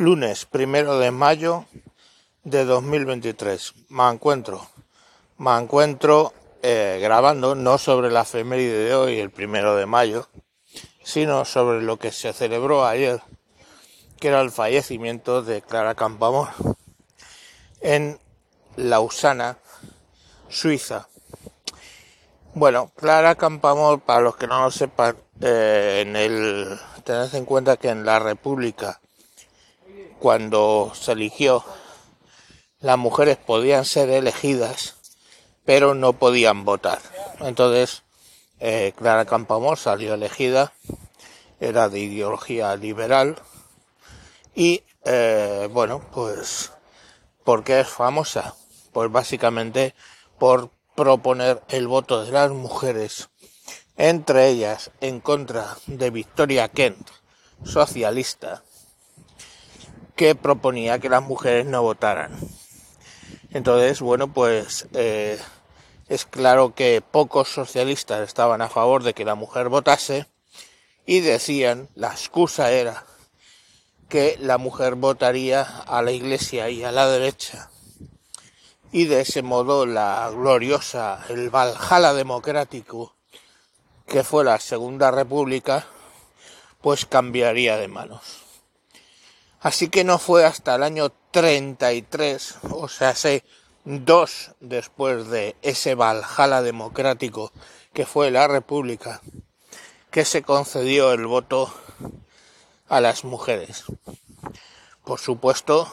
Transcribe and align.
Lunes 0.00 0.46
primero 0.46 0.98
de 0.98 1.10
mayo 1.10 1.66
de 2.42 2.64
2023. 2.64 3.74
Me 3.90 4.08
encuentro, 4.08 4.66
me 5.36 5.54
encuentro 5.58 6.32
eh, 6.62 6.98
grabando 7.02 7.54
no 7.54 7.76
sobre 7.76 8.10
la 8.10 8.22
efeméride 8.22 8.78
de 8.78 8.94
hoy, 8.94 9.18
el 9.18 9.28
primero 9.28 9.76
de 9.76 9.84
mayo, 9.84 10.26
sino 11.04 11.44
sobre 11.44 11.82
lo 11.82 11.98
que 11.98 12.12
se 12.12 12.32
celebró 12.32 12.86
ayer, 12.86 13.20
que 14.18 14.28
era 14.28 14.40
el 14.40 14.50
fallecimiento 14.50 15.42
de 15.42 15.60
Clara 15.60 15.94
Campoamor 15.94 16.48
en 17.82 18.18
Lausana, 18.76 19.58
Suiza. 20.48 21.08
Bueno, 22.54 22.90
Clara 22.96 23.34
Campoamor, 23.34 24.00
para 24.00 24.22
los 24.22 24.34
que 24.36 24.46
no 24.46 24.62
lo 24.62 24.70
sepan, 24.70 25.14
eh, 25.42 26.04
en 26.06 26.16
el 26.16 26.80
tened 27.04 27.34
en 27.34 27.44
cuenta 27.44 27.76
que 27.76 27.90
en 27.90 28.06
la 28.06 28.18
República, 28.18 28.98
cuando 30.20 30.92
se 30.94 31.12
eligió, 31.12 31.64
las 32.78 32.98
mujeres 32.98 33.38
podían 33.38 33.84
ser 33.84 34.10
elegidas, 34.10 34.94
pero 35.64 35.94
no 35.94 36.12
podían 36.12 36.64
votar. 36.64 37.00
Entonces, 37.40 38.04
eh, 38.60 38.92
Clara 38.96 39.24
Campoamor 39.24 39.78
salió 39.78 40.14
elegida, 40.14 40.72
era 41.58 41.88
de 41.88 41.98
ideología 41.98 42.76
liberal 42.76 43.36
y, 44.54 44.84
eh, 45.04 45.68
bueno, 45.72 46.02
pues, 46.12 46.70
¿por 47.42 47.64
qué 47.64 47.80
es 47.80 47.88
famosa? 47.88 48.54
Pues 48.92 49.10
básicamente 49.10 49.94
por 50.38 50.70
proponer 50.94 51.62
el 51.68 51.88
voto 51.88 52.24
de 52.24 52.32
las 52.32 52.50
mujeres 52.50 53.30
entre 54.00 54.48
ellas 54.48 54.90
en 55.02 55.20
contra 55.20 55.76
de 55.86 56.08
Victoria 56.08 56.68
Kent, 56.68 57.06
socialista, 57.64 58.62
que 60.20 60.34
proponía 60.34 60.98
que 60.98 61.08
las 61.08 61.22
mujeres 61.22 61.64
no 61.64 61.80
votaran. 61.80 62.38
Entonces, 63.52 64.02
bueno, 64.02 64.30
pues 64.30 64.86
eh, 64.92 65.38
es 66.10 66.26
claro 66.26 66.74
que 66.74 67.00
pocos 67.00 67.48
socialistas 67.48 68.28
estaban 68.28 68.60
a 68.60 68.68
favor 68.68 69.02
de 69.02 69.14
que 69.14 69.24
la 69.24 69.34
mujer 69.34 69.70
votase 69.70 70.26
y 71.06 71.20
decían, 71.20 71.88
la 71.94 72.08
excusa 72.08 72.70
era 72.70 73.06
que 74.10 74.36
la 74.38 74.58
mujer 74.58 74.96
votaría 74.96 75.62
a 75.62 76.02
la 76.02 76.12
iglesia 76.12 76.68
y 76.68 76.84
a 76.84 76.92
la 76.92 77.08
derecha. 77.08 77.70
Y 78.92 79.06
de 79.06 79.22
ese 79.22 79.40
modo 79.40 79.86
la 79.86 80.30
gloriosa, 80.34 81.24
el 81.30 81.48
Valhalla 81.48 82.12
democrático 82.12 83.14
que 84.06 84.22
fue 84.22 84.44
la 84.44 84.58
Segunda 84.58 85.10
República, 85.10 85.86
pues 86.82 87.06
cambiaría 87.06 87.78
de 87.78 87.88
manos. 87.88 88.49
Así 89.60 89.88
que 89.88 90.04
no 90.04 90.18
fue 90.18 90.44
hasta 90.44 90.74
el 90.74 90.82
año 90.82 91.12
33, 91.30 92.56
o 92.70 92.88
sea, 92.88 93.10
hace 93.10 93.44
dos 93.84 94.52
después 94.60 95.28
de 95.28 95.54
ese 95.62 95.94
Valhalla 95.94 96.62
democrático 96.62 97.52
que 97.92 98.06
fue 98.06 98.30
la 98.30 98.48
República, 98.48 99.20
que 100.10 100.24
se 100.24 100.42
concedió 100.42 101.12
el 101.12 101.26
voto 101.26 101.72
a 102.88 103.00
las 103.00 103.24
mujeres. 103.24 103.84
Por 105.04 105.20
supuesto, 105.20 105.92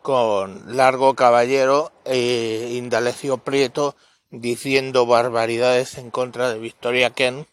con 0.00 0.76
Largo 0.76 1.14
Caballero 1.14 1.92
e 2.04 2.72
Indalecio 2.72 3.38
Prieto 3.38 3.94
diciendo 4.30 5.06
barbaridades 5.06 5.98
en 5.98 6.10
contra 6.10 6.50
de 6.50 6.58
Victoria 6.58 7.10
Kent 7.10 7.48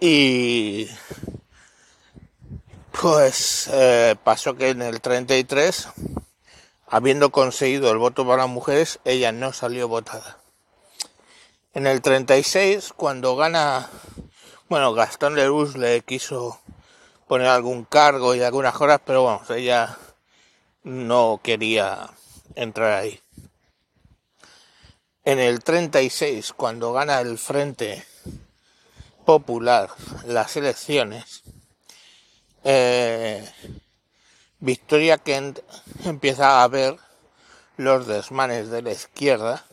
y 0.00 0.88
pues 3.00 3.68
eh, 3.72 4.16
pasó 4.22 4.56
que 4.56 4.70
en 4.70 4.82
el 4.82 5.00
33 5.00 5.88
habiendo 6.86 7.30
conseguido 7.30 7.90
el 7.90 7.98
voto 7.98 8.26
para 8.26 8.46
mujeres 8.46 9.00
ella 9.04 9.32
no 9.32 9.52
salió 9.52 9.88
votada. 9.88 10.38
En 11.72 11.86
el 11.86 12.02
36 12.02 12.92
cuando 12.96 13.36
gana 13.36 13.88
bueno 14.68 14.94
Gastón 14.94 15.34
Leroux 15.34 15.76
le 15.76 16.02
quiso 16.02 16.60
poner 17.26 17.48
algún 17.48 17.84
cargo 17.84 18.34
y 18.34 18.42
algunas 18.42 18.80
horas 18.80 19.00
pero 19.04 19.24
vamos 19.24 19.50
ella 19.50 19.98
no 20.84 21.40
quería 21.42 22.10
entrar 22.54 22.92
ahí. 22.92 23.20
En 25.24 25.38
el 25.38 25.64
36, 25.64 26.52
cuando 26.52 26.92
gana 26.92 27.20
el 27.20 27.38
Frente 27.38 28.04
Popular 29.24 29.88
las 30.26 30.54
elecciones, 30.56 31.43
eh, 32.64 33.48
Victoria 34.58 35.18
Kent 35.18 35.60
empieza 36.04 36.62
a 36.62 36.68
ver 36.68 36.96
los 37.76 38.06
desmanes 38.06 38.70
de 38.70 38.82
la 38.82 38.92
izquierda. 38.92 39.64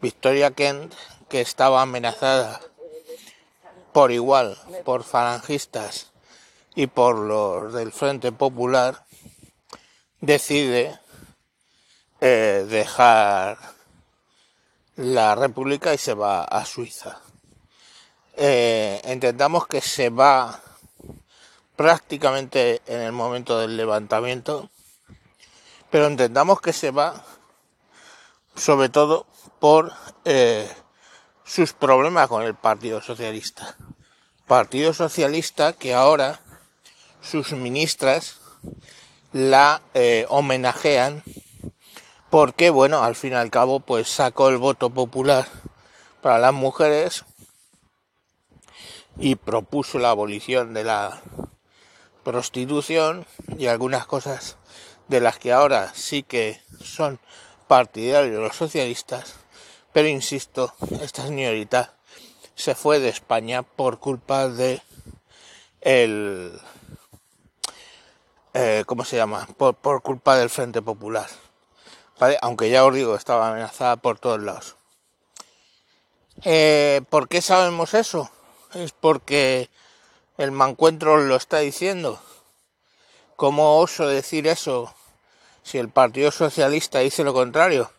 Victoria 0.00 0.52
Kent, 0.52 0.94
que 1.28 1.40
estaba 1.40 1.82
amenazada 1.82 2.60
por 3.92 4.12
igual 4.12 4.56
por 4.84 5.04
falangistas 5.04 6.12
y 6.74 6.86
por 6.86 7.18
los 7.18 7.74
del 7.74 7.92
Frente 7.92 8.32
Popular, 8.32 9.04
decide 10.20 10.98
eh, 12.20 12.64
dejar 12.68 13.58
la 14.96 15.34
República 15.34 15.92
y 15.92 15.98
se 15.98 16.14
va 16.14 16.44
a 16.44 16.64
Suiza. 16.64 17.20
Eh, 18.36 19.00
entendamos 19.04 19.66
que 19.66 19.80
se 19.80 20.08
va 20.08 20.61
prácticamente 21.76 22.82
en 22.86 23.00
el 23.00 23.12
momento 23.12 23.58
del 23.58 23.76
levantamiento, 23.76 24.70
pero 25.90 26.06
entendamos 26.06 26.60
que 26.60 26.72
se 26.72 26.90
va 26.90 27.24
sobre 28.54 28.88
todo 28.88 29.26
por 29.58 29.92
eh, 30.24 30.70
sus 31.44 31.72
problemas 31.72 32.28
con 32.28 32.42
el 32.42 32.54
Partido 32.54 33.00
Socialista. 33.00 33.76
Partido 34.46 34.92
Socialista 34.92 35.72
que 35.72 35.94
ahora 35.94 36.40
sus 37.20 37.52
ministras 37.52 38.38
la 39.32 39.80
eh, 39.94 40.26
homenajean 40.28 41.22
porque 42.30 42.70
bueno, 42.70 43.02
al 43.02 43.14
fin 43.14 43.32
y 43.32 43.36
al 43.36 43.50
cabo 43.50 43.80
pues 43.80 44.08
sacó 44.08 44.48
el 44.48 44.56
voto 44.56 44.90
popular 44.90 45.46
para 46.22 46.38
las 46.38 46.54
mujeres 46.54 47.24
y 49.18 49.34
propuso 49.36 49.98
la 49.98 50.10
abolición 50.10 50.72
de 50.72 50.84
la 50.84 51.20
prostitución 52.24 53.26
y 53.58 53.66
algunas 53.66 54.06
cosas 54.06 54.56
de 55.08 55.20
las 55.20 55.38
que 55.38 55.52
ahora 55.52 55.92
sí 55.94 56.22
que 56.22 56.60
son 56.82 57.18
partidarios 57.68 58.40
los 58.40 58.56
socialistas, 58.56 59.34
pero 59.92 60.08
insisto, 60.08 60.74
esta 61.00 61.26
señorita 61.26 61.94
se 62.54 62.74
fue 62.74 63.00
de 63.00 63.08
España 63.08 63.62
por 63.62 63.98
culpa 63.98 64.48
de 64.48 64.82
el 65.80 66.58
eh, 68.54 68.84
¿cómo 68.86 69.04
se 69.04 69.16
llama? 69.16 69.48
por 69.56 70.02
culpa 70.02 70.36
del 70.36 70.50
Frente 70.50 70.82
Popular 70.82 71.28
aunque 72.40 72.70
ya 72.70 72.84
os 72.84 72.94
digo, 72.94 73.16
estaba 73.16 73.48
amenazada 73.48 73.96
por 73.96 74.18
todos 74.18 74.40
lados. 74.40 74.76
Eh, 76.44 77.02
¿Por 77.10 77.28
qué 77.28 77.42
sabemos 77.42 77.94
eso? 77.94 78.30
Es 78.74 78.92
porque 78.92 79.68
el 80.38 80.52
mancuentro 80.52 81.16
lo 81.16 81.36
está 81.36 81.58
diciendo. 81.58 82.20
¿Cómo 83.36 83.78
oso 83.78 84.06
decir 84.06 84.46
eso 84.46 84.94
si 85.62 85.78
el 85.78 85.88
Partido 85.88 86.30
Socialista 86.30 87.00
dice 87.00 87.24
lo 87.24 87.32
contrario? 87.32 87.90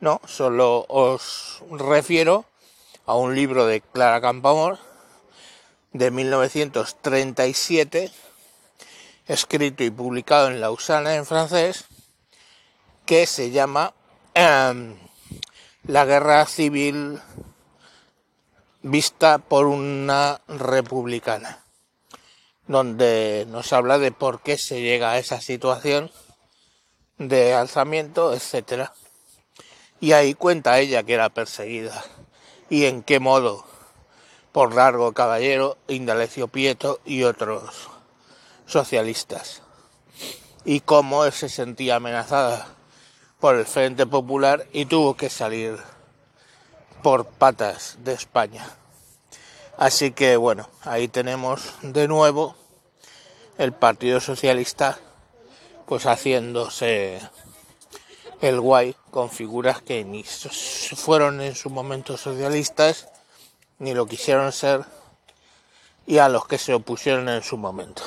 No, 0.00 0.20
solo 0.26 0.84
os 0.88 1.62
refiero 1.70 2.44
a 3.06 3.16
un 3.16 3.34
libro 3.34 3.66
de 3.66 3.80
Clara 3.80 4.20
Campoamor 4.20 4.78
de 5.92 6.10
1937, 6.10 8.12
escrito 9.26 9.84
y 9.84 9.90
publicado 9.90 10.48
en 10.48 10.60
Lausana 10.60 11.14
en 11.14 11.24
francés, 11.24 11.84
que 13.06 13.26
se 13.26 13.50
llama 13.50 13.94
em, 14.34 14.96
La 15.84 16.04
Guerra 16.04 16.44
Civil 16.46 17.20
vista 18.82 19.38
por 19.38 19.66
una 19.66 20.40
republicana, 20.46 21.63
donde 22.66 23.46
nos 23.48 23.72
habla 23.72 23.98
de 23.98 24.12
por 24.12 24.40
qué 24.40 24.56
se 24.58 24.80
llega 24.80 25.12
a 25.12 25.18
esa 25.18 25.40
situación 25.40 26.10
de 27.18 27.54
alzamiento, 27.54 28.32
etcétera. 28.32 28.92
Y 30.00 30.12
ahí 30.12 30.34
cuenta 30.34 30.78
ella 30.78 31.02
que 31.02 31.14
era 31.14 31.28
perseguida 31.28 32.04
y 32.68 32.86
en 32.86 33.02
qué 33.02 33.20
modo 33.20 33.64
por 34.52 34.74
Largo 34.74 35.12
Caballero, 35.12 35.78
Indalecio 35.88 36.48
Pieto 36.48 37.00
y 37.04 37.24
otros 37.24 37.88
socialistas. 38.66 39.62
Y 40.64 40.80
cómo 40.80 41.30
se 41.30 41.48
sentía 41.48 41.96
amenazada 41.96 42.68
por 43.40 43.56
el 43.56 43.66
Frente 43.66 44.06
Popular 44.06 44.66
y 44.72 44.86
tuvo 44.86 45.16
que 45.16 45.28
salir 45.28 45.76
por 47.02 47.26
patas 47.26 47.98
de 48.00 48.14
España. 48.14 48.66
Así 49.76 50.12
que 50.12 50.36
bueno, 50.36 50.68
ahí 50.82 51.08
tenemos 51.08 51.74
de 51.82 52.06
nuevo 52.06 52.54
el 53.58 53.72
Partido 53.72 54.20
Socialista 54.20 54.98
pues 55.86 56.06
haciéndose 56.06 57.20
el 58.40 58.60
guay 58.60 58.96
con 59.10 59.30
figuras 59.30 59.82
que 59.82 60.04
ni 60.04 60.22
fueron 60.24 61.40
en 61.40 61.54
su 61.54 61.70
momento 61.70 62.16
socialistas 62.16 63.08
ni 63.78 63.94
lo 63.94 64.06
quisieron 64.06 64.52
ser 64.52 64.84
y 66.06 66.18
a 66.18 66.28
los 66.28 66.46
que 66.46 66.58
se 66.58 66.74
opusieron 66.74 67.28
en 67.28 67.42
su 67.42 67.56
momento. 67.56 68.02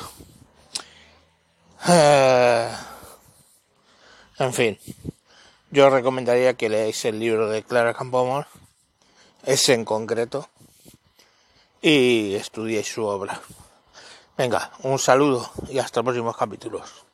Eh, 1.87 2.71
en 4.39 4.53
fin, 4.53 4.79
yo 5.71 5.89
recomendaría 5.89 6.53
que 6.53 6.69
leáis 6.69 7.03
el 7.05 7.19
libro 7.19 7.49
de 7.49 7.63
Clara 7.63 7.93
Campoamor, 7.93 8.47
ese 9.43 9.73
en 9.73 9.85
concreto, 9.85 10.49
y 11.81 12.35
estudiéis 12.35 12.87
su 12.87 13.05
obra. 13.05 13.39
Venga, 14.37 14.71
un 14.83 14.99
saludo 14.99 15.49
y 15.69 15.79
hasta 15.79 16.03
próximos 16.03 16.37
capítulos. 16.37 17.06